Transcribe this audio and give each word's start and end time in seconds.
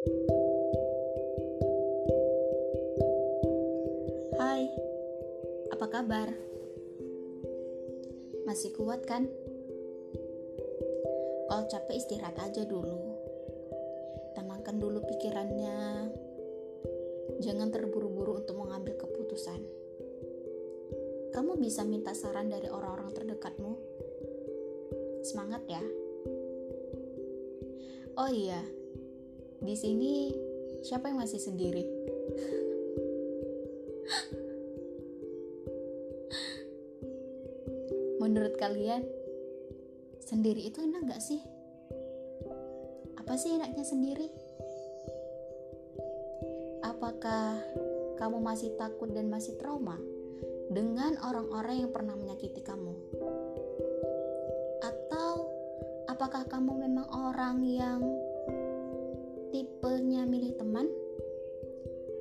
Hai, 0.00 0.08
apa 5.68 5.86
kabar? 5.92 6.32
Masih 8.48 8.72
kuat 8.72 9.04
kan? 9.04 9.28
Kalau 11.52 11.68
capek 11.68 12.00
istirahat 12.00 12.32
aja 12.40 12.64
dulu. 12.64 12.96
Tenangkan 14.32 14.80
dulu 14.80 15.04
pikirannya. 15.04 16.08
Jangan 17.44 17.68
terburu-buru 17.68 18.40
untuk 18.40 18.56
mengambil 18.56 18.96
keputusan. 18.96 19.60
Kamu 21.36 21.60
bisa 21.60 21.84
minta 21.84 22.16
saran 22.16 22.48
dari 22.48 22.72
orang-orang 22.72 23.12
terdekatmu. 23.12 23.76
Semangat 25.20 25.60
ya. 25.68 25.84
Oh 28.16 28.32
iya, 28.32 28.79
di 29.60 29.76
sini 29.76 30.32
siapa 30.80 31.12
yang 31.12 31.20
masih 31.20 31.36
sendiri? 31.36 31.84
Menurut 38.20 38.56
kalian, 38.56 39.04
sendiri 40.24 40.64
itu 40.64 40.80
enak 40.80 41.12
gak 41.12 41.20
sih? 41.20 41.40
Apa 43.20 43.36
sih 43.36 43.56
enaknya 43.56 43.84
sendiri? 43.84 44.28
Apakah 46.80 47.60
kamu 48.16 48.40
masih 48.40 48.72
takut 48.80 49.12
dan 49.12 49.28
masih 49.28 49.56
trauma 49.60 50.00
dengan 50.72 51.20
orang-orang 51.20 51.84
yang 51.84 51.90
pernah 51.92 52.16
menyakiti 52.16 52.64
kamu? 52.64 52.96
Atau 54.80 55.52
apakah 56.08 56.48
kamu 56.48 56.88
memang 56.88 57.08
orang 57.12 57.60
yang 57.64 58.00
tipenya 59.90 60.22
milih 60.22 60.54
teman? 60.54 60.86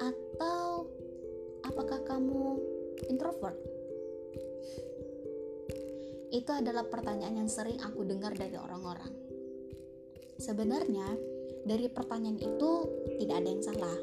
Atau 0.02 0.90
apakah 1.62 2.02
kamu 2.02 2.58
introvert? 3.14 3.62
Itu 6.34 6.50
adalah 6.50 6.90
pertanyaan 6.90 7.46
yang 7.46 7.46
sering 7.46 7.78
aku 7.86 8.02
dengar 8.10 8.34
dari 8.34 8.58
orang-orang. 8.58 9.14
Sebenarnya, 10.42 11.14
dari 11.62 11.94
pertanyaan 11.94 12.42
itu 12.42 12.90
tidak 13.22 13.38
ada 13.38 13.50
yang 13.54 13.62
salah. 13.62 14.00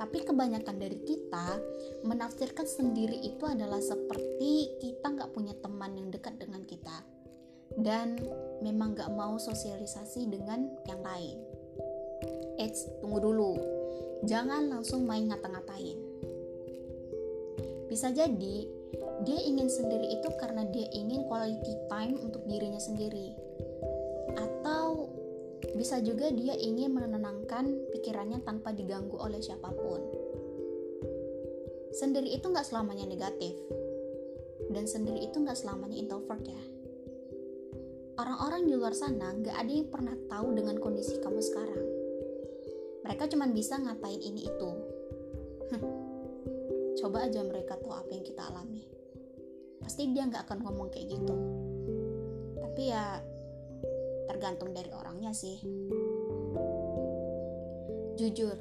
Tapi 0.00 0.24
kebanyakan 0.24 0.76
dari 0.80 0.96
kita 1.04 1.60
menafsirkan 2.08 2.64
sendiri 2.64 3.20
itu 3.20 3.44
adalah 3.44 3.84
seperti 3.84 4.80
kita 4.80 5.12
nggak 5.12 5.28
punya 5.36 5.52
teman 5.60 5.92
yang 5.92 6.08
dekat 6.08 6.40
dengan 6.40 6.64
kita. 6.64 7.04
Dan 7.76 8.16
memang 8.64 8.96
nggak 8.96 9.12
mau 9.12 9.36
sosialisasi 9.36 10.32
dengan 10.32 10.72
yang 10.88 11.04
lain. 11.04 11.51
Eits, 12.62 12.86
tunggu 13.02 13.18
dulu. 13.18 13.58
Jangan 14.22 14.70
langsung 14.70 15.02
main 15.02 15.26
ngata-ngatain. 15.26 15.98
Bisa 17.90 18.14
jadi 18.14 18.56
dia 19.26 19.40
ingin 19.42 19.66
sendiri 19.66 20.14
itu 20.14 20.30
karena 20.38 20.62
dia 20.70 20.86
ingin 20.94 21.26
quality 21.26 21.74
time 21.90 22.14
untuk 22.22 22.46
dirinya 22.46 22.78
sendiri. 22.78 23.34
Atau 24.38 25.10
bisa 25.74 25.98
juga 26.06 26.30
dia 26.30 26.54
ingin 26.54 26.94
menenangkan 26.94 27.90
pikirannya 27.90 28.46
tanpa 28.46 28.70
diganggu 28.70 29.18
oleh 29.18 29.42
siapa 29.42 29.66
pun. 29.74 29.98
Sendiri 31.90 32.30
itu 32.30 32.46
nggak 32.46 32.70
selamanya 32.70 33.10
negatif. 33.10 33.58
Dan 34.70 34.86
sendiri 34.86 35.18
itu 35.18 35.42
nggak 35.42 35.58
selamanya 35.58 35.98
introvert 35.98 36.46
ya. 36.46 36.62
Orang-orang 38.22 38.70
di 38.70 38.78
luar 38.78 38.94
sana 38.94 39.34
nggak 39.34 39.56
ada 39.58 39.72
yang 39.74 39.90
pernah 39.90 40.14
tahu 40.30 40.54
dengan 40.54 40.78
kondisi 40.78 41.18
kamu 41.18 41.42
sekarang 41.42 42.01
mereka 43.02 43.26
cuma 43.26 43.50
bisa 43.50 43.78
ngatain 43.78 44.22
ini 44.22 44.46
itu? 44.46 44.70
Coba 47.02 47.26
aja 47.26 47.42
mereka 47.42 47.74
tahu 47.82 47.90
apa 47.90 48.10
yang 48.14 48.22
kita 48.22 48.46
alami. 48.46 48.86
Pasti 49.82 50.06
dia 50.14 50.22
nggak 50.22 50.46
akan 50.46 50.58
ngomong 50.62 50.88
kayak 50.94 51.10
gitu. 51.10 51.34
Tapi 52.62 52.82
ya 52.94 53.18
tergantung 54.30 54.70
dari 54.70 54.90
orangnya 54.94 55.34
sih. 55.34 55.58
Jujur 58.14 58.54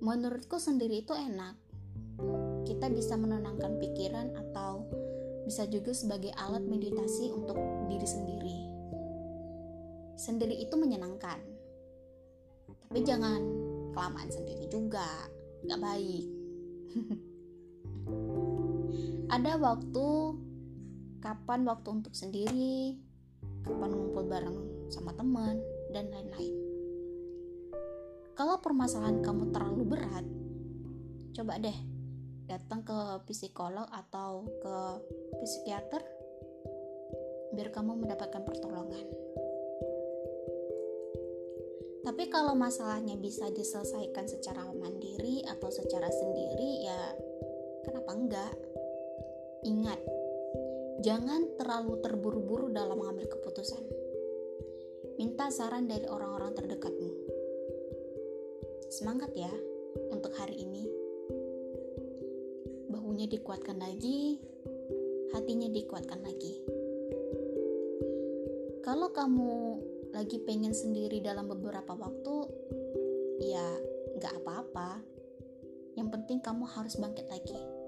menurutku 0.00 0.58
sendiri 0.58 1.06
itu 1.06 1.14
enak. 1.14 1.54
Kita 2.66 2.90
bisa 2.90 3.14
menenangkan 3.14 3.78
pikiran 3.78 4.34
atau 4.34 4.84
bisa 5.46 5.70
juga 5.70 5.94
sebagai 5.94 6.34
alat 6.34 6.64
meditasi 6.66 7.30
untuk 7.30 7.56
diri 7.86 8.08
sendiri. 8.08 8.58
Sendiri 10.18 10.56
itu 10.60 10.74
menyenangkan 10.76 11.59
tapi 12.90 13.06
jangan 13.06 13.38
kelamaan 13.94 14.26
sendiri 14.34 14.66
juga. 14.66 15.06
Nggak 15.62 15.78
baik. 15.78 16.26
Ada 19.38 19.62
waktu 19.62 20.06
kapan 21.22 21.70
waktu 21.70 21.86
untuk 21.86 22.10
sendiri 22.18 22.98
kapan 23.62 23.94
ngumpul 23.94 24.26
bareng 24.26 24.90
sama 24.90 25.14
teman 25.14 25.62
dan 25.94 26.10
lain-lain. 26.10 26.50
Kalau 28.34 28.58
permasalahan 28.58 29.22
kamu 29.22 29.54
terlalu 29.54 29.86
berat 29.86 30.26
coba 31.30 31.62
deh 31.62 31.78
datang 32.50 32.82
ke 32.82 33.22
psikolog 33.30 33.86
atau 33.86 34.50
ke 34.58 34.76
psikiater 35.46 36.02
biar 37.54 37.70
kamu 37.70 38.02
mendapatkan 38.02 38.42
pertolongan 38.42 39.06
tapi 42.10 42.26
kalau 42.26 42.58
masalahnya 42.58 43.14
bisa 43.14 43.46
diselesaikan 43.54 44.26
secara 44.26 44.66
mandiri 44.74 45.46
atau 45.46 45.70
secara 45.70 46.10
sendiri 46.10 46.90
ya 46.90 47.00
kenapa 47.86 48.10
enggak 48.18 48.54
Ingat, 49.60 50.00
jangan 51.04 51.52
terlalu 51.60 52.00
terburu-buru 52.00 52.72
dalam 52.72 52.96
mengambil 52.96 53.28
keputusan. 53.28 53.84
Minta 55.20 55.52
saran 55.52 55.84
dari 55.84 56.08
orang-orang 56.08 56.56
terdekatmu. 56.56 57.12
Semangat 58.88 59.36
ya 59.36 59.52
untuk 60.08 60.32
hari 60.32 60.64
ini. 60.64 60.88
Bahunya 62.88 63.28
dikuatkan 63.28 63.76
lagi, 63.84 64.40
hatinya 65.36 65.68
dikuatkan 65.68 66.24
lagi. 66.24 66.56
Kalau 68.80 69.12
kamu 69.12 69.52
lagi 70.10 70.42
pengen 70.42 70.74
sendiri 70.74 71.22
dalam 71.22 71.46
beberapa 71.46 71.94
waktu, 71.94 72.36
ya 73.42 73.66
nggak 74.18 74.34
apa-apa. 74.42 75.00
Yang 75.98 76.08
penting 76.14 76.38
kamu 76.42 76.64
harus 76.66 76.98
bangkit 76.98 77.26
lagi. 77.30 77.79